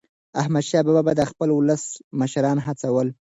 [0.41, 1.83] احمدشاه بابا به د خپل ولس
[2.19, 3.07] مشران هڅول.